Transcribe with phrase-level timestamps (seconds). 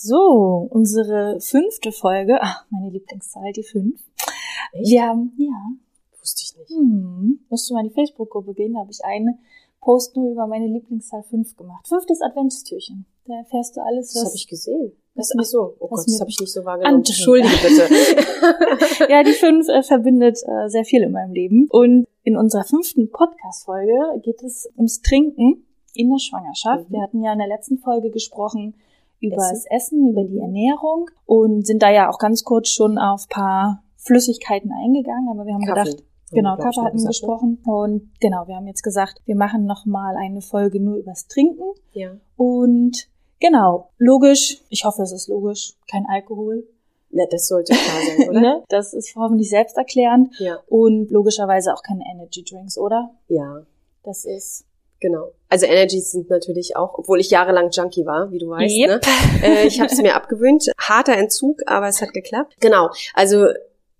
[0.00, 2.38] So, unsere fünfte Folge.
[2.40, 4.00] Ach, meine Lieblingszahl, die fünf.
[4.72, 4.90] Echt?
[4.90, 6.20] Wir haben, ja.
[6.20, 6.70] Wusste ich nicht.
[6.70, 9.38] Hm, musst du mal in die Facebook-Gruppe gehen, da habe ich eine
[9.80, 11.88] Post nur über meine Lieblingszahl fünf gemacht.
[11.88, 13.06] Fünftes Adventstürchen.
[13.26, 14.28] Da erfährst du alles, Das was...
[14.28, 14.92] habe ich gesehen.
[15.16, 16.98] Das, ach so, oh Gott, das habe ich nicht so wahrgenommen.
[16.98, 19.10] Entschuldige bitte.
[19.12, 21.66] ja, die fünf äh, verbindet äh, sehr viel in meinem Leben.
[21.70, 26.88] Und in unserer fünften Podcast-Folge geht es ums Trinken in der Schwangerschaft.
[26.88, 26.94] Mhm.
[26.94, 28.74] Wir hatten ja in der letzten Folge gesprochen
[29.20, 29.50] über Essen.
[29.50, 33.82] das Essen, über die Ernährung und sind da ja auch ganz kurz schon auf paar
[33.96, 35.28] Flüssigkeiten eingegangen.
[35.30, 35.90] Aber wir haben Kaffee.
[35.90, 37.08] gedacht, Genau, Kaffee hatten wir ne?
[37.08, 37.58] gesprochen.
[37.64, 41.62] Und genau, wir haben jetzt gesagt, wir machen nochmal eine Folge nur übers Trinken.
[41.92, 42.16] Ja.
[42.36, 43.08] Und
[43.40, 46.66] genau, logisch, ich hoffe, es ist logisch, kein Alkohol.
[47.10, 48.40] ja, das sollte klar sein, oder?
[48.40, 48.62] Ne?
[48.68, 50.34] Das ist hoffentlich selbsterklärend.
[50.38, 50.58] Ja.
[50.68, 53.10] Und logischerweise auch keine Energy Drinks, oder?
[53.28, 53.62] Ja,
[54.04, 54.66] Das ist.
[55.00, 55.32] Genau.
[55.48, 58.74] Also Energies sind natürlich auch, obwohl ich jahrelang Junkie war, wie du weißt.
[58.74, 58.88] Yep.
[58.88, 59.00] Ne?
[59.42, 60.70] Äh, ich habe es mir abgewöhnt.
[60.78, 62.56] Harter Entzug, aber es hat geklappt.
[62.60, 62.90] Genau.
[63.14, 63.46] Also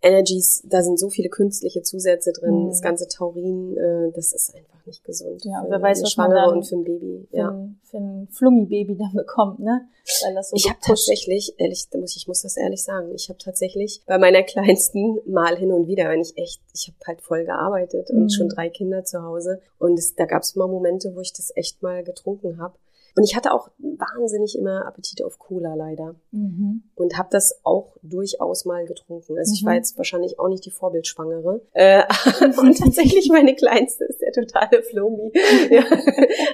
[0.01, 2.65] Energies, da sind so viele künstliche Zusätze drin.
[2.65, 2.69] Mhm.
[2.69, 5.45] Das ganze Taurin, äh, das ist einfach nicht gesund.
[5.45, 7.27] Ja, für wer weiß, was man dann und für ein Baby.
[7.31, 7.49] Für, Ja.
[7.51, 9.89] ein, für ein Flummi-Baby dann bekommt, ne?
[10.25, 14.03] Weil das so Ich habe tatsächlich, ehrlich, ich muss das ehrlich sagen, ich habe tatsächlich
[14.07, 18.09] bei meiner kleinsten mal hin und wieder, wenn ich echt, ich habe halt voll gearbeitet
[18.11, 18.23] Mhm.
[18.23, 21.33] und schon drei Kinder zu Hause und es, da gab es mal Momente, wo ich
[21.33, 22.75] das echt mal getrunken habe.
[23.17, 26.83] Und ich hatte auch wahnsinnig immer Appetit auf Cola leider Mhm.
[26.95, 29.37] und habe das auch durchaus mal getrunken.
[29.39, 29.67] Also ich Mhm.
[29.67, 31.61] war jetzt wahrscheinlich auch nicht die Vorbildschwangere.
[31.73, 32.03] Äh,
[32.59, 35.33] und tatsächlich meine Kleinste ist der totale Flomi.
[35.71, 35.85] ja.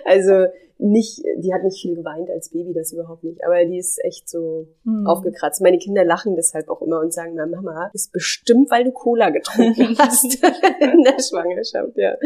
[0.05, 3.45] Also nicht, die hat nicht viel geweint als Baby, das überhaupt nicht.
[3.45, 5.07] Aber die ist echt so Mhm.
[5.07, 5.63] aufgekratzt.
[5.63, 9.31] Meine Kinder lachen deshalb auch immer und sagen, na Mama, ist bestimmt, weil du Cola
[9.31, 10.25] getrunken hast
[10.81, 12.17] in der Schwangerschaft, ja.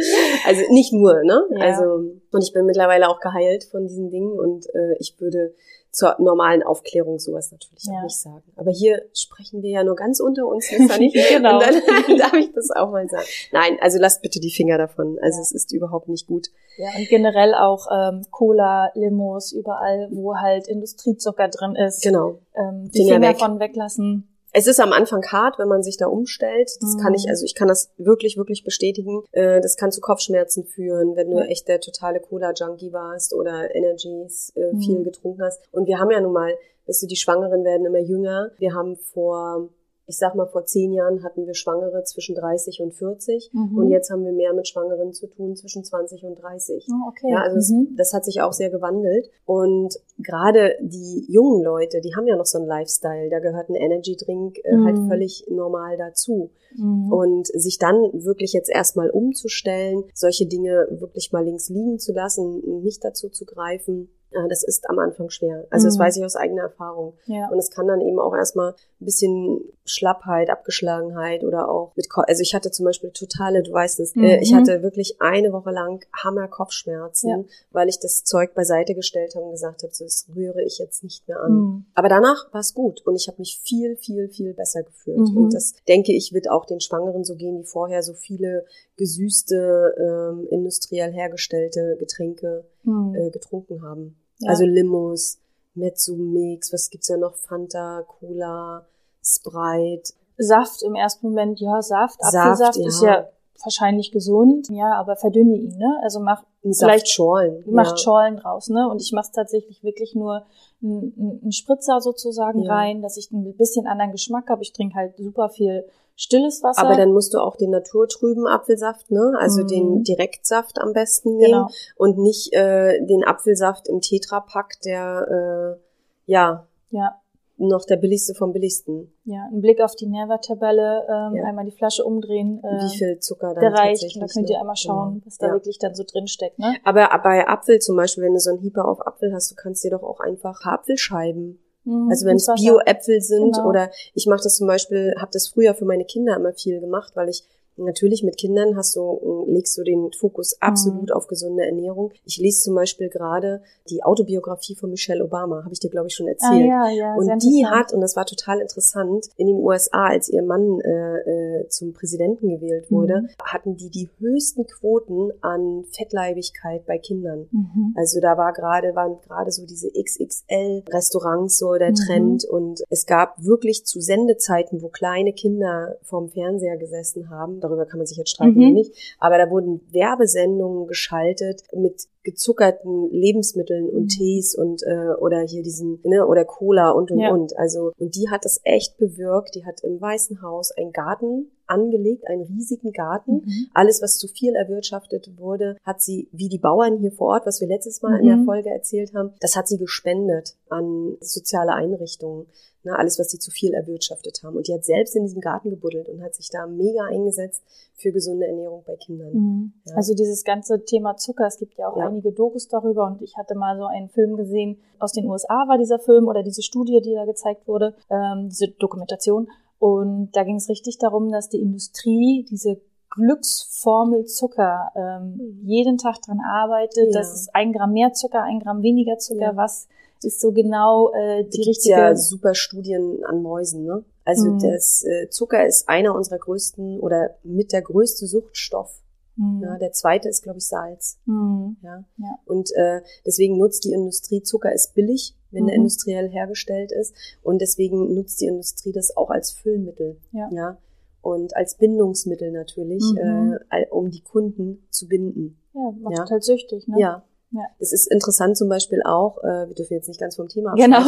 [0.46, 1.42] Also nicht nur, ne?
[1.50, 1.60] Ja.
[1.66, 1.84] Also,
[2.32, 5.54] und ich bin mittlerweile auch geheilt von diesen Dingen und äh, ich würde
[5.90, 7.98] zur normalen Aufklärung sowas natürlich Ja.
[7.98, 8.42] auch nicht sagen.
[8.56, 11.16] Aber hier sprechen wir ja nur ganz unter uns, Lisa, nicht?
[11.30, 11.54] Genau.
[11.54, 11.74] Und dann
[12.18, 13.24] darf ich das auch mal sagen.
[13.52, 15.18] Nein, also lasst bitte die Finger davon.
[15.22, 15.42] Also Ja.
[15.42, 16.48] es ist überhaupt nicht gut.
[16.76, 22.02] Ja, und generell auch ähm, Cola, Limos, überall, wo halt Industriezucker drin ist.
[22.02, 22.38] Genau.
[22.54, 23.38] Ähm, die Finger Finger weg.
[23.38, 24.28] von weglassen.
[24.58, 26.68] Es ist am Anfang hart, wenn man sich da umstellt.
[26.80, 27.00] Das Mhm.
[27.00, 29.22] kann ich, also ich kann das wirklich, wirklich bestätigen.
[29.30, 34.52] Äh, Das kann zu Kopfschmerzen führen, wenn du echt der totale Cola-Junkie warst oder Energies
[34.56, 34.80] äh, Mhm.
[34.80, 35.60] viel getrunken hast.
[35.70, 36.52] Und wir haben ja nun mal,
[36.88, 38.50] weißt du, die Schwangeren werden immer jünger.
[38.58, 39.68] Wir haben vor,
[40.08, 43.50] ich sag mal, vor zehn Jahren hatten wir Schwangere zwischen 30 und 40.
[43.52, 43.76] Mhm.
[43.76, 46.88] Und jetzt haben wir mehr mit Schwangeren zu tun zwischen 20 und 30.
[46.90, 47.30] Oh, okay.
[47.30, 47.88] Ja, also mhm.
[47.90, 49.28] es, das hat sich auch sehr gewandelt.
[49.44, 53.28] Und gerade die jungen Leute, die haben ja noch so einen Lifestyle.
[53.28, 55.08] Da gehört ein Energy Drink äh, halt Mhm.
[55.08, 56.50] völlig normal dazu.
[56.74, 57.12] Mhm.
[57.12, 57.94] Und sich dann
[58.24, 63.44] wirklich jetzt erstmal umzustellen, solche Dinge wirklich mal links liegen zu lassen, nicht dazu zu
[63.44, 64.08] greifen,
[64.48, 65.66] das ist am Anfang schwer.
[65.70, 66.02] Also das Mhm.
[66.02, 67.14] weiß ich aus eigener Erfahrung.
[67.26, 67.48] ja.
[67.50, 72.20] Und es kann dann eben auch erstmal ein bisschen Schlappheit, Abgeschlagenheit oder auch mit, Ko
[72.22, 74.56] also ich hatte zum Beispiel totale, du weißt es, äh, ich Mhm.
[74.56, 77.44] hatte wirklich eine Woche lang Hammer Kopfschmerzen, Ja.
[77.70, 81.02] weil ich das Zeug beiseite gestellt habe und gesagt habe, so, das rühre ich jetzt
[81.04, 81.52] nicht mehr an.
[81.52, 81.84] Mhm.
[81.94, 85.18] Aber danach war es gut und ich habe mich viel, viel, viel besser gefühlt.
[85.30, 85.36] Mhm.
[85.36, 88.66] Und das denke ich, wird auch den Schwangeren so gehen, die vorher so viele
[88.96, 93.14] gesüßte, ähm, industriell hergestellte Getränke Mhm.
[93.14, 94.16] äh, getrunken haben.
[94.38, 94.50] Ja.
[94.50, 95.38] Also Limos,
[95.74, 97.34] Mezzo-Mix, was gibt's ja noch?
[97.36, 98.86] Fanta, Cola,
[99.22, 100.12] Sprite.
[100.36, 102.20] Saft im ersten Moment, ja, Saft.
[102.22, 102.86] Saft, Apfelsaft ja.
[102.86, 103.28] ist ja
[103.64, 105.98] wahrscheinlich gesund, ja, aber verdünne ihn, ne?
[106.02, 107.64] Also mach Ein Vielleicht Saftschorlen.
[107.66, 107.96] macht ja.
[107.96, 108.88] Schorlen draus, ne?
[108.88, 110.44] Und ich mache tatsächlich wirklich nur
[110.80, 112.72] einen einen Spritzer sozusagen Ja.
[112.74, 114.62] rein, dass ich ein bisschen anderen Geschmack habe.
[114.62, 115.84] Ich trinke halt super viel
[116.20, 116.82] stilles Wasser.
[116.82, 119.34] Aber dann musst du auch den naturtrüben Apfelsaft, ne?
[119.38, 119.68] Also Mhm.
[119.68, 121.68] den Direktsaft am besten nehmen genau.
[121.96, 125.80] und nicht äh, den Apfelsaft im Tetrapack, der äh,
[126.26, 127.20] ja Ja,
[127.56, 129.12] noch der billigste vom billigsten.
[129.24, 129.46] ja.
[129.52, 131.44] Ein Blick auf die Nährwerttabelle, ähm, Ja.
[131.44, 132.60] einmal die Flasche umdrehen.
[132.64, 134.02] Äh, Wie viel Zucker da reicht.
[134.20, 135.26] da könnt ihr noch- einmal schauen, Genau.
[135.26, 135.52] was da ja.
[135.52, 136.74] wirklich dann so drin steckt, ne?
[136.84, 139.84] Aber bei Apfel zum Beispiel, wenn du so einen Hieber auf Apfel hast, du kannst
[139.84, 142.46] dir doch auch einfach Apfelscheiben Mhm, Also wenn es.
[142.46, 143.68] Bio-Äpfel sind Genau.
[143.68, 147.12] oder ich mache das zum Beispiel, habe das früher für meine Kinder immer viel gemacht,
[147.14, 147.44] weil ich
[147.78, 151.14] Natürlich mit Kindern hast du, legst du den Fokus absolut mhm.
[151.14, 152.12] auf gesunde Ernährung.
[152.24, 156.14] Ich lese zum Beispiel gerade die Autobiografie von Michelle Obama, habe ich dir, glaube ich,
[156.14, 156.70] schon ah, erzählt.
[156.70, 160.28] Ah, ja, ja, und die hat, und das war total interessant, in den USA, als
[160.28, 163.28] ihr Mann äh, äh, zum Präsidenten gewählt wurde, mhm.
[163.42, 167.48] hatten die die höchsten Quoten an Fettleibigkeit bei Kindern.
[167.50, 167.94] Mhm.
[167.96, 171.94] Also da war gerade, waren gerade so diese XXL-Restaurants so der mhm.
[171.94, 177.86] Trend und es gab wirklich zu Sendezeiten, wo kleine Kinder vorm Fernseher gesessen haben, darüber
[177.86, 178.72] kann man sich jetzt streiten mhm.
[178.72, 184.08] nicht, aber da wurden Werbesendungen geschaltet mit gezuckerten Lebensmitteln und mhm.
[184.08, 187.32] Tees und äh, oder hier diesen ne, oder Cola und und ja.
[187.32, 191.50] und also und die hat das echt bewirkt die hat im Weißen Haus einen Garten
[191.68, 193.42] angelegt, einen riesigen Garten.
[193.44, 193.66] Mhm.
[193.74, 197.60] Alles, was zu viel erwirtschaftet wurde, hat sie, wie die Bauern hier vor Ort, was
[197.60, 198.20] wir letztes Mal mhm.
[198.20, 198.44] in der mhm.
[198.46, 202.46] Folge erzählt haben, das hat sie gespendet an soziale Einrichtungen.
[202.84, 204.56] Ne, alles, was sie zu viel erwirtschaftet haben.
[204.56, 207.64] Und die hat selbst in diesem Garten gebuddelt und hat sich da mega eingesetzt
[207.96, 209.32] für gesunde Ernährung bei Kindern.
[209.32, 209.72] Mhm.
[209.84, 209.96] Ja.
[209.96, 212.06] Also dieses ganze Thema Zucker, es gibt ja auch ja.
[212.06, 215.78] einige Dokus darüber und ich hatte mal so einen Film gesehen, aus den USA war
[215.78, 219.48] dieser Film oder diese Studie, die da gezeigt wurde, ähm, diese Dokumentation.
[219.78, 222.80] Und da ging es richtig darum, dass die Industrie diese
[223.10, 225.60] Glücksformel Zucker ähm, mhm.
[225.64, 227.18] jeden Tag dran arbeitet, ja.
[227.18, 229.88] dass es ein Gramm mehr Zucker, ein Gramm weniger Zucker, was
[230.22, 231.96] ist so genau äh, die da richtige.
[231.96, 234.04] ja super Studien an Mäusen, ne?
[234.24, 234.58] Also mhm.
[234.58, 239.00] das äh, Zucker ist einer unserer größten oder mit der größte Suchtstoff.
[239.38, 239.62] Mhm.
[239.62, 241.18] Ja, der zweite ist, glaube ich, Salz.
[241.24, 241.76] Mhm.
[241.82, 242.04] Ja.
[242.18, 242.38] ja.
[242.44, 245.68] Und äh, deswegen nutzt die Industrie Zucker ist billig, wenn mhm.
[245.70, 247.14] er industriell hergestellt ist.
[247.42, 250.18] Und deswegen nutzt die Industrie das auch als Füllmittel.
[250.32, 250.50] Ja.
[250.52, 250.78] ja?
[251.22, 253.58] Und als Bindungsmittel natürlich, mhm.
[253.70, 255.58] äh, um die Kunden zu binden.
[255.72, 256.30] Ja, macht ja?
[256.30, 256.96] halt süchtig, ne?
[256.98, 257.62] Ja, ja.
[257.78, 261.00] Das ist interessant zum Beispiel auch, äh, wir dürfen jetzt nicht ganz vom Thema genau.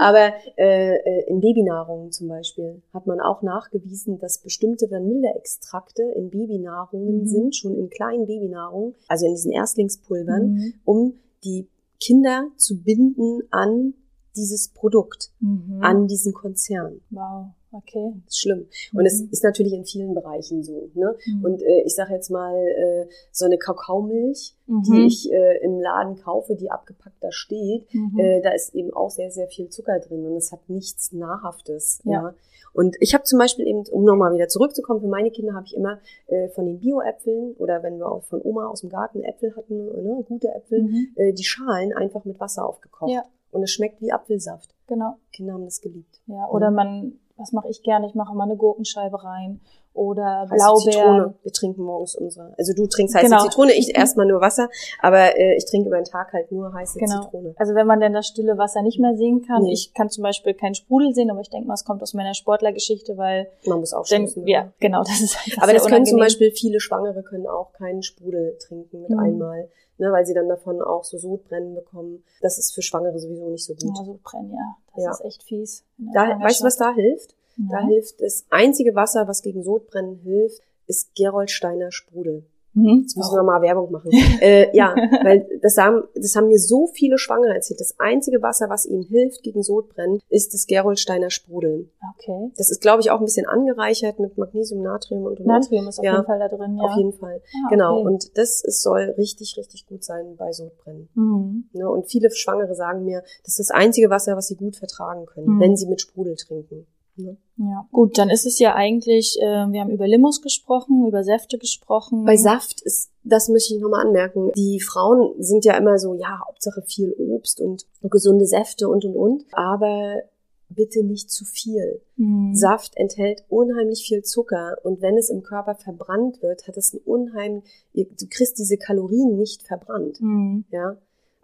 [0.00, 6.30] aber äh, äh, in Babynahrungen zum Beispiel hat man auch nachgewiesen, dass bestimmte Vanilleextrakte in
[6.30, 7.26] Babynahrungen mhm.
[7.26, 10.74] sind, schon in kleinen Babynahrungen, also in diesen Erstlingspulvern, mhm.
[10.84, 11.14] um
[11.44, 11.68] die
[12.00, 13.94] Kinder zu binden an
[14.36, 15.80] dieses Produkt, mhm.
[15.82, 17.00] an diesen Konzern.
[17.10, 17.48] Wow.
[17.70, 18.12] Okay.
[18.24, 18.66] Das ist schlimm.
[18.94, 19.28] Und es mhm.
[19.30, 20.90] ist natürlich in vielen Bereichen so.
[20.94, 21.14] Ne?
[21.26, 21.44] Mhm.
[21.44, 24.82] Und äh, ich sage jetzt mal, äh, so eine Kakaomilch, mhm.
[24.84, 28.18] die ich äh, im Laden kaufe, die abgepackt da steht, mhm.
[28.18, 32.00] äh, da ist eben auch sehr, sehr viel Zucker drin und es hat nichts Nahrhaftes.
[32.04, 32.12] Ja.
[32.12, 32.34] ja?
[32.72, 35.74] Und ich habe zum Beispiel eben, um nochmal wieder zurückzukommen, für meine Kinder habe ich
[35.74, 39.56] immer äh, von den Bio-Äpfeln oder wenn wir auch von Oma aus dem Garten Äpfel
[39.56, 41.08] hatten, ne, gute Äpfel, mhm.
[41.16, 43.10] äh, die Schalen einfach mit Wasser aufgekocht.
[43.10, 43.24] Ja.
[43.50, 44.74] Und es schmeckt wie Apfelsaft.
[44.86, 45.16] Genau.
[45.32, 46.20] Kinder haben das geliebt.
[46.26, 48.06] Ja, oder man was mache ich gerne?
[48.06, 49.60] Ich mache mal eine Gurkenscheibe rein
[49.94, 51.34] oder Blaubeeren.
[51.42, 52.54] Wir trinken morgens unsere.
[52.58, 53.42] Also du trinkst heiße genau.
[53.42, 54.68] Zitrone, ich erstmal nur Wasser,
[55.00, 57.22] aber äh, ich trinke über den Tag halt nur heiße genau.
[57.22, 57.54] Zitrone.
[57.56, 59.72] Also wenn man denn das stille Wasser nicht mehr sehen kann, nee.
[59.72, 62.34] ich kann zum Beispiel keinen Sprudel sehen, aber ich denke mal, es kommt aus meiner
[62.34, 65.36] Sportlergeschichte, weil man muss auch denn, Ja, genau, das ist.
[65.46, 69.18] Das aber das können zum Beispiel viele Schwangere können auch keinen Sprudel trinken mit mhm.
[69.18, 72.24] einmal ne, weil sie dann davon auch so Sodbrennen bekommen.
[72.40, 73.96] Das ist für Schwangere sowieso nicht so gut.
[73.96, 74.76] Ja, Sodbrennen, ja.
[74.94, 75.10] Das ja.
[75.12, 75.84] ist echt fies.
[75.98, 77.34] Da, weißt du, was da hilft?
[77.56, 77.80] Ja.
[77.80, 82.44] Da hilft das einzige Wasser, was gegen Sodbrennen hilft, ist Geroldsteiner Sprudel.
[82.78, 83.00] Mhm.
[83.02, 84.10] Jetzt müssen wir mal Werbung machen.
[84.40, 87.80] äh, ja, weil das haben, das haben mir so viele Schwangere erzählt.
[87.80, 91.90] Das einzige Wasser, was ihnen hilft gegen Sodbrennen, ist das Geroldsteiner Sprudel.
[92.14, 92.50] Okay.
[92.56, 95.98] Das ist, glaube ich, auch ein bisschen angereichert mit Magnesium, Natrium und, und Natrium ist
[95.98, 96.84] auf ja, jeden Fall da drin, ja.
[96.84, 97.40] Auf jeden Fall.
[97.64, 97.98] Ah, genau.
[98.00, 98.06] Okay.
[98.06, 101.08] Und das ist, soll richtig, richtig gut sein bei Sodbrennen.
[101.14, 101.64] Mhm.
[101.72, 105.26] Ne, und viele Schwangere sagen mir, das ist das einzige Wasser, was sie gut vertragen
[105.26, 105.60] können, mhm.
[105.60, 106.86] wenn sie mit Sprudel trinken.
[107.18, 107.36] Ne?
[107.56, 111.58] Ja, gut, dann ist es ja eigentlich, äh, wir haben über Limos gesprochen, über Säfte
[111.58, 112.24] gesprochen.
[112.24, 116.40] Bei Saft ist, das möchte ich nochmal anmerken, die Frauen sind ja immer so, ja,
[116.46, 120.22] Hauptsache viel Obst und gesunde Säfte und und und, aber
[120.68, 122.00] bitte nicht zu viel.
[122.16, 122.54] Mhm.
[122.54, 127.00] Saft enthält unheimlich viel Zucker und wenn es im Körper verbrannt wird, hat es ein
[127.04, 130.20] unheimlich, du kriegst diese Kalorien nicht verbrannt.
[130.20, 130.64] Mhm.
[130.70, 130.96] Ja,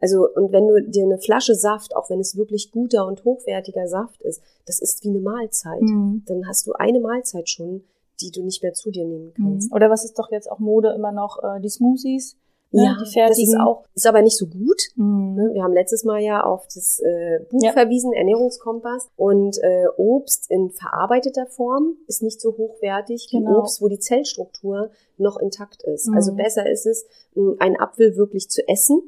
[0.04, 3.88] also, und wenn du dir eine Flasche Saft, auch wenn es wirklich guter und hochwertiger
[3.88, 5.80] Saft ist, das ist wie eine Mahlzeit.
[5.80, 6.24] Mhm.
[6.26, 7.84] Dann hast du eine Mahlzeit schon,
[8.20, 9.70] die du nicht mehr zu dir nehmen kannst.
[9.70, 9.74] Mhm.
[9.74, 12.36] Oder was ist doch jetzt auch Mode immer noch, äh, die Smoothies?
[12.70, 13.28] Ne, ja, die fertigen.
[13.28, 14.82] das ist auch, ist aber nicht so gut.
[14.96, 15.36] Mhm.
[15.36, 17.72] Ne, wir haben letztes Mal ja auf das äh, Buch ja.
[17.72, 19.08] verwiesen, Ernährungskompass.
[19.16, 23.60] Und äh, Obst in verarbeiteter Form ist nicht so hochwertig wie genau.
[23.60, 26.10] Obst, wo die Zellstruktur noch intakt ist.
[26.12, 26.36] Also mhm.
[26.36, 27.06] besser ist es,
[27.58, 29.00] einen Apfel wirklich zu essen.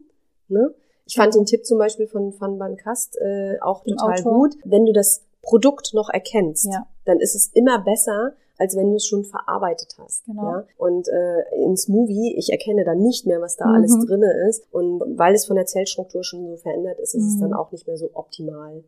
[0.49, 0.75] Ne?
[1.07, 4.57] Ich fand den Tipp zum Beispiel von Van Van Kast äh, auch total gut.
[4.65, 6.87] Wenn du das Produkt noch erkennst, ja.
[7.05, 10.25] dann ist es immer besser, als wenn du es schon verarbeitet hast.
[10.27, 10.43] Genau.
[10.43, 10.65] Ja?
[10.79, 13.75] Und äh, ins Movie, ich erkenne dann nicht mehr, was da mhm.
[13.75, 14.67] alles drinne ist.
[14.73, 17.29] Und weil es von der Zellstruktur schon so verändert ist, ist mhm.
[17.29, 18.83] es dann auch nicht mehr so optimal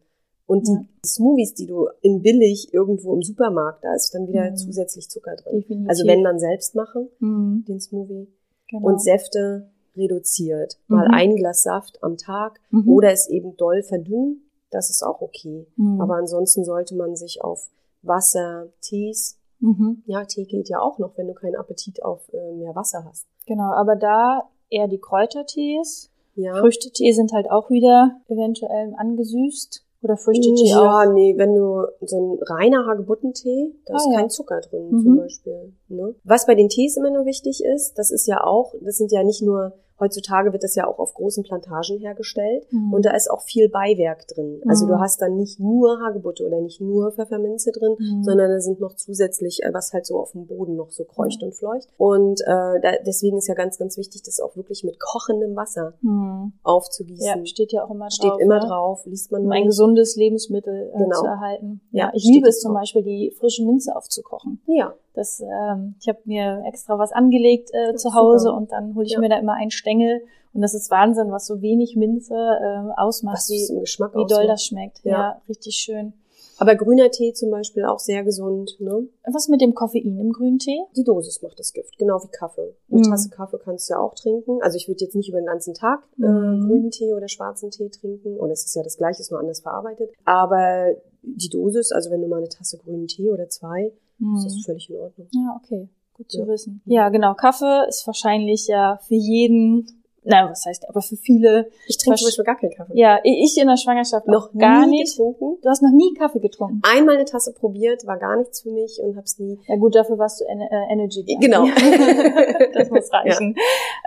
[0.46, 0.84] Und die Ja.
[1.04, 4.56] Smoothies, die du in billig irgendwo im Supermarkt, da ist dann wieder Mhm.
[4.56, 5.60] zusätzlich Zucker drin.
[5.60, 5.88] Definitiv.
[5.90, 7.64] Also wenn dann selbst machen, Mhm.
[7.68, 8.26] den Smoothie.
[8.70, 8.86] Genau.
[8.88, 9.68] Und Säfte
[9.98, 10.78] reduziert.
[10.86, 11.14] Mal Mhm.
[11.14, 12.88] ein Glas Saft am Tag Mhm.
[12.88, 14.48] oder es eben doll verdünnen.
[14.70, 15.66] Das ist auch okay.
[15.76, 16.00] Mhm.
[16.00, 17.68] Aber ansonsten sollte man sich auf
[18.02, 20.02] Wasser, Tees, Mhm.
[20.06, 23.26] ja, Tee geht ja auch noch, wenn du keinen Appetit auf äh, mehr Wasser hast.
[23.46, 26.10] Genau, aber da eher die Kräutertees.
[26.36, 26.54] Ja.
[26.60, 29.84] Früchtetee sind halt auch wieder eventuell angesüßt.
[30.00, 30.78] Oder Früchtetee ja,
[31.08, 31.12] auch.
[31.12, 34.18] nee, wenn du so ein reiner Hagebuttentee, da Ah, ist ja.
[34.20, 35.02] kein Zucker drin Mhm.
[35.02, 35.72] zum Beispiel.
[35.88, 36.14] Ne?
[36.22, 39.24] Was bei den Tees immer nur wichtig ist, das ist ja auch, das sind ja
[39.24, 42.92] nicht nur, heutzutage wird das ja auch auf großen Plantagen hergestellt Mhm.
[42.92, 44.60] und da ist auch viel Beiwerk drin.
[44.68, 44.90] Also Mhm.
[44.90, 48.22] du hast dann nicht nur Hagebutte oder nicht nur Pfefferminze drin, Mhm.
[48.24, 51.42] sondern da sind noch zusätzlich, äh, was halt so auf dem Boden noch so kreucht
[51.42, 51.88] und fleucht.
[51.96, 52.44] Und äh,
[52.80, 56.52] da, deswegen ist ja ganz, ganz wichtig, das auch wirklich mit kochendem Wasser Mhm.
[56.62, 57.26] aufzugießen.
[57.26, 58.12] Ja, steht ja auch immer drauf.
[58.14, 58.66] Steht immer ne?
[58.66, 59.68] drauf, liest man Um nur ein nicht.
[59.68, 61.20] gesundes Lebensmittel äh, Genau.
[61.20, 61.80] zu erhalten.
[61.90, 62.74] Ja, Ja, ich liebe es zum.
[62.74, 64.60] Beispiel, die frische Minze aufzukochen.
[64.66, 68.56] Ja, Das, ähm, ich habe mir extra was angelegt äh, zu Hause super.
[68.56, 69.20] und dann hole ich Ja.
[69.20, 70.22] mir da immer einen Stängel.
[70.54, 74.26] Und das ist Wahnsinn, was so wenig Minze äh, ausmacht, was wie, im Geschmack wie
[74.26, 75.00] doll das schmeckt.
[75.04, 75.10] Ja.
[75.12, 75.42] Ja.
[75.48, 76.14] richtig schön.
[76.60, 79.06] Aber grüner Tee zum Beispiel auch sehr gesund, ne?
[79.32, 80.80] Was mit dem Koffein im grünen Tee?
[80.96, 82.74] Die Dosis macht das Gift, genau wie Kaffee.
[82.90, 83.02] Eine Mhm.
[83.04, 84.58] Tasse Kaffee kannst du ja auch trinken.
[84.60, 86.66] Also ich würde jetzt nicht über den ganzen Tag äh, Mhm.
[86.66, 88.36] grünen Tee oder schwarzen Tee trinken.
[88.36, 90.10] Und es ist ja das gleiche, ist nur anders verarbeitet.
[90.24, 90.86] Aber
[91.22, 93.92] die Dosis, also wenn du mal eine Tasse grünen Tee oder zwei,
[94.36, 94.62] ist das Mhm.
[94.64, 95.28] völlig in Ordnung.
[95.32, 95.88] Ja, okay.
[96.14, 96.46] Gut zu Ja.
[96.48, 96.82] wissen.
[96.84, 97.34] Ja, genau.
[97.34, 99.86] Kaffee ist wahrscheinlich ja für jeden,
[100.24, 101.70] na, was heißt, aber für viele.
[101.86, 102.92] Ich trinke zum Beispiel gar keinen Kaffee.
[102.98, 105.16] Ja, ich in der Schwangerschaft Noch gar nicht.
[105.16, 105.58] getrunken.
[105.62, 106.80] Du hast noch nie Kaffee getrunken.
[106.82, 109.58] Einmal eine Tasse probiert, war gar nichts für mich und hab's nie.
[109.68, 111.20] Ja gut, dafür warst du en äh, Energy.
[111.20, 111.36] Junkie.
[111.46, 111.64] Genau.
[112.74, 113.54] das muss reichen.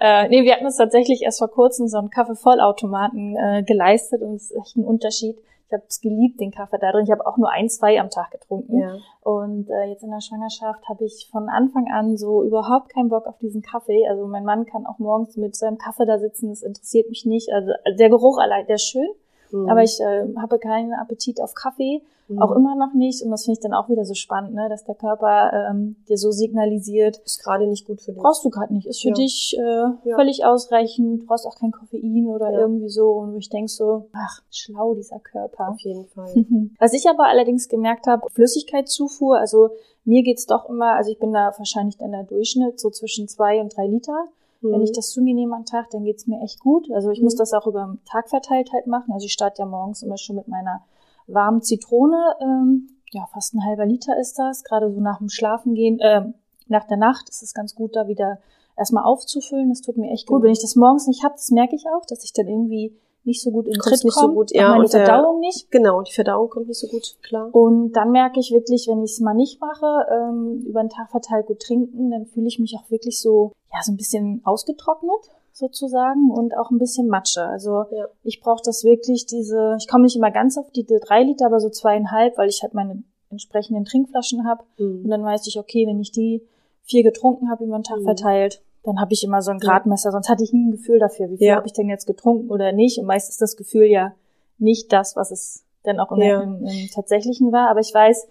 [0.01, 4.35] Äh, nee, wir hatten uns tatsächlich erst vor kurzem so einen Kaffeevollautomaten äh, geleistet und
[4.35, 5.37] es ist echt ein Unterschied.
[5.71, 7.05] Ich habe es geliebt, den Kaffee da drin.
[7.05, 8.77] Ich habe auch nur ein, zwei am Tag getrunken.
[8.77, 8.97] Ja.
[9.21, 13.25] Und äh, jetzt in der Schwangerschaft habe ich von Anfang an so überhaupt keinen Bock
[13.25, 14.05] auf diesen Kaffee.
[14.09, 17.53] Also mein Mann kann auch morgens mit seinem Kaffee da sitzen, das interessiert mich nicht.
[17.53, 19.07] Also der Geruch allein, der ist schön,
[19.51, 19.69] Mhm.
[19.69, 22.41] aber ich äh, habe keinen Appetit auf Kaffee, Mhm.
[22.41, 23.21] auch immer noch nicht.
[23.23, 26.17] Und das finde ich dann auch wieder so spannend, ne, dass der Körper ähm, dir
[26.17, 28.21] so signalisiert, ist gerade nicht gut für dich.
[28.21, 29.13] brauchst du gerade nicht, ist für Ja.
[29.15, 30.15] dich äh, Ja.
[30.15, 32.59] völlig ausreichend, brauchst auch kein Koffein oder Ja.
[32.59, 33.09] irgendwie so.
[33.11, 35.69] Und ich denk so, ach, schlau dieser Körper.
[35.71, 36.45] Auf jeden Fall.
[36.79, 39.69] Was ich aber allerdings gemerkt habe, Flüssigkeitszufuhr, also
[40.05, 43.59] mir geht's doch immer, also ich bin da wahrscheinlich dann der Durchschnitt, so zwischen zwei
[43.59, 44.25] und drei Liter.
[44.61, 44.83] Wenn Mhm.
[44.83, 46.89] ich das zu mir nehme am Tag, dann geht's mir echt gut.
[46.91, 47.25] Also ich Mhm.
[47.25, 49.11] muss das auch über den Tag verteilt halt machen.
[49.11, 50.81] Also ich starte ja morgens immer schon mit meiner
[51.27, 52.35] warmen Zitrone.
[52.41, 54.63] Ähm, ja, fast ein halber Liter ist das.
[54.63, 56.31] Gerade so nach dem Schlafengehen, äh,
[56.67, 58.39] nach der Nacht ist es ganz gut, da wieder
[58.77, 59.69] erstmal aufzufüllen.
[59.69, 60.37] Das tut mir echt gut.
[60.37, 60.45] Genau.
[60.45, 63.41] Wenn ich das morgens nicht hab, das merke ich auch, dass ich dann irgendwie nicht
[63.41, 64.33] so gut in den Tritt nicht so komme.
[64.33, 65.69] gut, Auch ja, meine und der- Verdauung nicht.
[65.71, 67.49] Genau, die Verdauung kommt nicht so gut klar.
[67.53, 71.09] Und dann merke ich wirklich, wenn ich es mal nicht mache, ähm, über den Tag
[71.11, 75.29] verteilt gut trinken, dann fühle ich mich auch wirklich so, ja, so ein bisschen ausgetrocknet
[75.53, 77.43] sozusagen und auch ein bisschen Matsche.
[77.45, 78.07] Also Ja.
[78.23, 81.59] ich brauche das wirklich, diese, ich komme nicht immer ganz auf die drei Liter, aber
[81.59, 84.63] so zweieinhalb, weil ich halt meine entsprechenden Trinkflaschen habe.
[84.79, 85.09] Und Mhm.
[85.09, 86.41] dann weiß ich, okay, wenn ich die
[86.83, 88.03] vier getrunken habe über den Tag Mhm.
[88.05, 89.59] verteilt, dann habe ich immer so ein.
[89.59, 91.55] Gradmesser, sonst hatte ich nie ein Gefühl dafür, wie viel Ja.
[91.57, 92.97] habe ich denn jetzt getrunken oder nicht.
[92.99, 94.13] Und meist ist das Gefühl ja
[94.57, 96.41] nicht das, was es dann auch im, Ja.
[96.41, 97.69] im, im tatsächlichen war.
[97.69, 98.27] Aber ich weiß,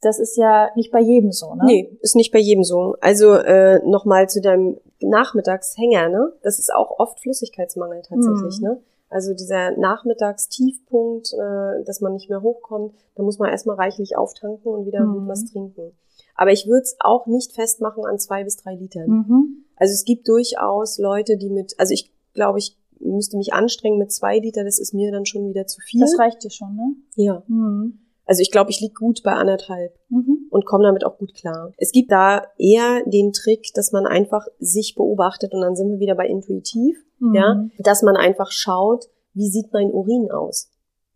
[0.00, 1.64] das ist ja nicht bei jedem so, ne?
[1.64, 2.94] Nee, ist nicht bei jedem so.
[3.00, 6.32] Also äh, nochmal zu deinem Nachmittagshänger, ne?
[6.42, 8.66] Das ist auch oft Flüssigkeitsmangel tatsächlich, Mhm.
[8.68, 8.80] ne?
[9.10, 14.70] Also dieser Nachmittagstiefpunkt, äh, dass man nicht mehr hochkommt, da muss man erstmal reichlich auftanken
[14.72, 15.20] und wieder Mhm.
[15.20, 15.92] gut was trinken.
[16.38, 19.08] Aber ich würde es auch nicht festmachen an zwei bis drei Litern.
[19.08, 19.64] Mhm.
[19.76, 24.12] Also es gibt durchaus Leute, die mit, also ich glaube, ich müsste mich anstrengen mit
[24.12, 26.00] zwei Liter, das ist mir dann schon wieder zu viel.
[26.00, 26.94] Das reicht dir schon, ne?
[27.16, 27.42] ja.
[27.48, 27.98] Mhm.
[28.24, 30.48] Also ich glaube, ich lieg gut bei anderthalb Mhm.
[30.50, 31.72] und komme damit auch gut klar.
[31.78, 35.98] Es gibt da eher den Trick, dass man einfach sich beobachtet und dann sind wir
[35.98, 37.34] wieder bei intuitiv, Mhm.
[37.34, 40.70] ja, dass man einfach schaut, wie sieht mein Urin aus?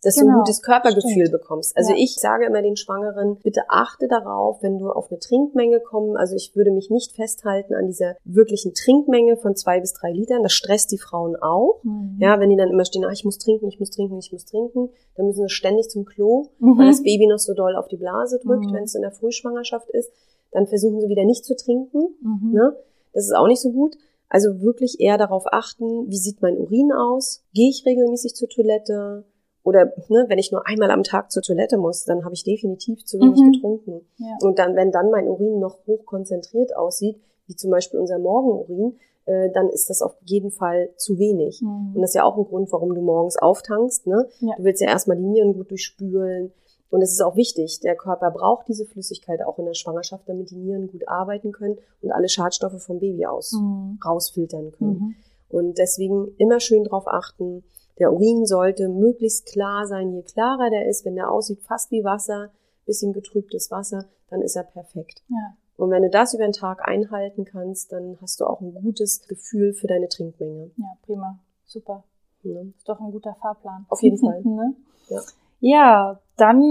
[0.05, 1.33] Dass du ein Genau, gutes Körpergefühl stimmt.
[1.33, 1.77] bekommst.
[1.77, 1.99] Also Ja.
[1.99, 6.17] ich sage immer den Schwangeren, bitte achte darauf, wenn du auf eine Trinkmenge kommst.
[6.19, 10.43] Also ich würde mich nicht festhalten an dieser wirklichen Trinkmenge von zwei bis drei Litern.
[10.43, 11.81] Das stresst die Frauen auch.
[11.85, 12.17] Mhm.
[12.21, 14.45] Ja, wenn die dann immer stehen, ah, ich muss trinken, ich muss trinken, ich muss
[14.45, 16.79] trinken, dann müssen sie ständig zum Klo Mhm.
[16.79, 18.75] weil das Baby noch so doll auf die Blase drückt, Mhm.
[18.75, 20.11] wenn es in der Frühschwangerschaft ist.
[20.51, 22.09] Dann versuchen sie wieder nicht zu trinken.
[22.21, 22.53] Mhm.
[22.53, 22.77] Ne?
[23.15, 23.97] Das ist auch nicht so gut.
[24.29, 27.43] Also wirklich eher darauf achten, wie sieht mein Urin aus?
[27.55, 29.25] Gehe ich regelmäßig zur Toilette?
[29.65, 33.05] Oder ne, wenn ich nur einmal am Tag zur Toilette muss, dann habe ich definitiv
[33.05, 33.53] zu wenig Mhm.
[33.53, 34.01] getrunken.
[34.19, 34.37] Ja.
[34.43, 38.97] Und dann, wenn dann mein Urin noch hoch konzentriert aussieht, wie zum Beispiel unser Morgenurin,
[39.27, 41.61] äh, dann ist das auf jeden Fall zu wenig.
[41.63, 41.93] Mhm.
[41.95, 44.07] Und das ist ja auch ein Grund, warum du morgens auftankst.
[44.09, 44.27] Ne?
[44.41, 44.55] Ja.
[44.57, 46.53] Du willst ja erstmal die Nieren gut durchspülen.
[46.91, 50.51] Und es ist auch wichtig, der Körper braucht diese Flüssigkeit auch in der Schwangerschaft, damit
[50.51, 53.99] die Nieren gut arbeiten können und alle Schadstoffe vom Baby aus Mhm.
[54.05, 54.91] rausfiltern können.
[54.99, 55.15] Mhm.
[55.57, 57.63] Und deswegen immer schön drauf achten.
[57.99, 60.13] Der Urin sollte möglichst klar sein.
[60.13, 62.51] Je klarer der ist, wenn der aussieht fast wie Wasser,
[62.87, 65.23] bisschen getrübtes Wasser, dann ist er perfekt.
[65.29, 65.57] Ja.
[65.77, 69.27] Und wenn du das über den Tag einhalten kannst, dann hast du auch ein gutes
[69.29, 70.71] Gefühl für deine Trinkmenge.
[70.77, 71.39] ja, prima.
[71.65, 72.05] Super.
[72.43, 72.73] Ne?
[72.77, 73.87] Ist doch ein guter Fahrplan.
[73.89, 74.43] Auf jeden Fall.
[74.43, 74.75] ne?
[75.09, 75.21] Ja.
[75.61, 76.63] ja, dann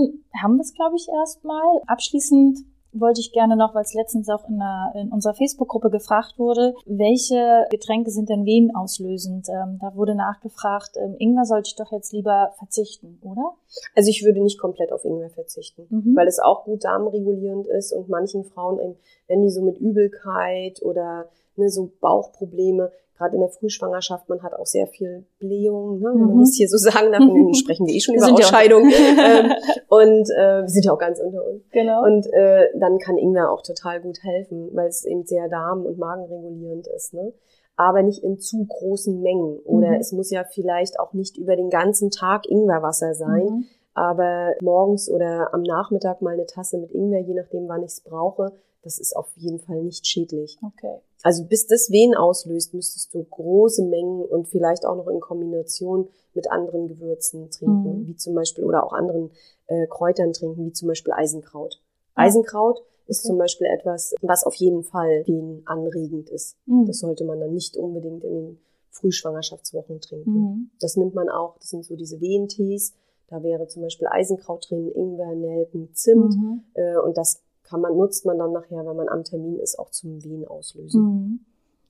[0.42, 1.82] haben wir es, glaube ich, erstmal.
[1.88, 2.60] Abschließend
[2.94, 6.74] wollte ich gerne noch, weil es letztens auch in, der, in unserer Facebook-Gruppe gefragt wurde,
[6.86, 9.48] welche Getränke sind denn venenauslösend?
[9.50, 13.54] Ähm, da wurde nachgefragt, ähm, Ingwer sollte ich doch jetzt lieber verzichten, oder?
[13.96, 16.16] Also ich würde nicht komplett auf Ingwer verzichten, Mhm.
[16.16, 18.96] weil es auch gut darmregulierend ist und manchen Frauen, ähm,
[19.28, 24.54] wenn die so mit Übelkeit oder ne, so Bauchprobleme, gerade in der Frühschwangerschaft, man hat
[24.56, 26.40] auch sehr viel Blähung, ne, wenn man Mhm.
[26.42, 27.22] das hier so sagen darf,
[27.56, 28.84] sprechen wir eh schon über Ausscheidung.
[28.90, 29.52] ähm,
[29.90, 31.64] und äh, wir sind ja auch ganz unter uns.
[31.72, 32.04] Genau.
[32.04, 35.98] Und äh, dann kann Ingwer auch total gut helfen, weil es eben sehr darm- und
[36.00, 37.14] magenregulierend ist.
[37.14, 37.34] Ne?
[37.76, 39.60] Aber nicht in zu großen Mengen.
[39.66, 39.96] Oder Mhm.
[40.00, 43.44] es muss ja vielleicht auch nicht über den ganzen Tag Ingwerwasser sein.
[43.46, 43.66] Mhm.
[43.94, 48.02] Aber morgens oder am Nachmittag mal eine Tasse mit Ingwer, je nachdem, wann ich es
[48.02, 48.54] brauche,
[48.84, 50.58] das ist auf jeden Fall nicht schädlich.
[50.66, 50.98] Okay.
[51.24, 56.08] Also bis das Wehen auslöst, müsstest du große Mengen und vielleicht auch noch in Kombination
[56.34, 58.08] mit anderen Gewürzen trinken, Mhm.
[58.08, 59.30] wie zum Beispiel, oder auch anderen
[59.68, 61.80] äh, Kräutern trinken, wie zum Beispiel Eisenkraut.
[62.16, 62.24] Ah.
[62.24, 63.28] Eisenkraut ist Okay.
[63.28, 66.56] zum Beispiel etwas, was auf jeden Fall wehenanregend ist.
[66.66, 66.86] Mhm.
[66.88, 68.58] Das sollte man dann nicht unbedingt in den
[68.90, 70.32] Frühschwangerschaftswochen trinken.
[70.34, 70.70] Mhm.
[70.80, 72.94] Das nimmt man auch, das sind so diese Wehentees.
[73.28, 76.34] Da wäre zum Beispiel Eisenkraut drin, Ingwer, Nelken, Zimt.
[76.36, 76.64] Mhm.
[76.74, 79.90] Äh, und das kann man, nutzt man dann nachher, wenn man am Termin ist, auch
[79.90, 81.02] zum Wehen auslösen.
[81.02, 81.40] Mhm.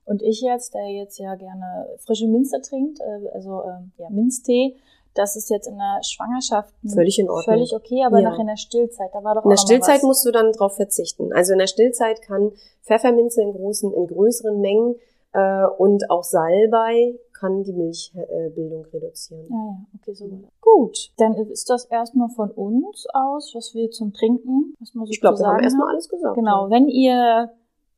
[0.05, 4.75] Und ich jetzt, der jetzt ja gerne frische Minze trinkt, äh, also ähm, ja, Minztee,
[5.13, 7.43] das ist jetzt in der Schwangerschaft Völlig in Ordnung.
[7.55, 8.29] völlig okay, aber Ja.
[8.29, 10.03] nach in der Stillzeit, da war doch In der noch Stillzeit was.
[10.03, 11.33] musst du dann drauf verzichten.
[11.33, 12.51] Also in der Stillzeit kann
[12.83, 14.95] Pfefferminze in großen, in größeren Mengen
[15.33, 19.47] äh, und auch Salbei kann die Milchbildung reduzieren.
[19.49, 20.29] Ja, ja, okay, so.
[20.61, 25.11] Gut, dann ist das erstmal von uns aus, was wir zum Trinken, was man so
[25.11, 26.35] Ich glaube, wir haben erstmal alles gesagt.
[26.35, 27.49] Genau, wenn ihr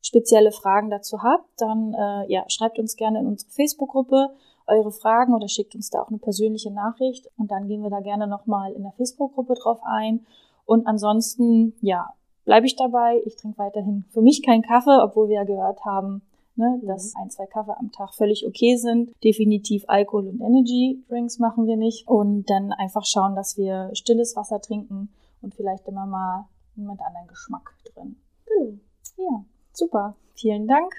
[0.01, 4.29] spezielle Fragen dazu habt, dann äh, ja, schreibt uns gerne in unsere Facebook-Gruppe
[4.65, 7.99] eure Fragen oder schickt uns da auch eine persönliche Nachricht und dann gehen wir da
[7.99, 10.25] gerne nochmal in der Facebook-Gruppe drauf ein.
[10.65, 12.13] Und ansonsten, ja,
[12.45, 13.21] bleibe ich dabei.
[13.25, 16.21] Ich trinke weiterhin für mich keinen Kaffee, obwohl wir ja gehört haben,
[16.55, 19.11] ne, dass ein, zwei Kaffee am Tag völlig okay sind.
[19.23, 22.07] Definitiv Alkohol und Energy Drinks machen wir nicht.
[22.07, 25.09] Und dann einfach schauen, dass wir stilles Wasser trinken
[25.41, 28.15] und vielleicht immer mal mit anderen Geschmack drin.
[28.45, 28.73] Genau.
[29.17, 30.15] Ja, super.
[30.35, 30.91] Vielen Dank.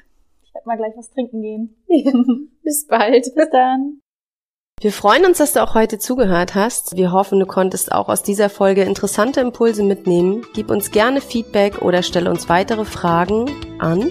[0.44, 1.76] Ich werde mal gleich was trinken gehen.
[2.62, 3.34] Bis bald.
[3.34, 4.00] Bis dann.
[4.80, 6.96] Wir freuen uns, dass du auch heute zugehört hast.
[6.96, 10.44] Wir hoffen, du konntest auch aus dieser Folge interessante Impulse mitnehmen.
[10.52, 14.10] Gib uns gerne Feedback oder stelle uns weitere Fragen an